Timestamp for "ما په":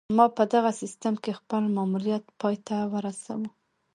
0.17-0.43